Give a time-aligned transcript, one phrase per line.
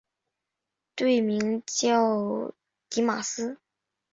[0.95, 2.55] 队名叫
[2.89, 3.59] 狄玛斯。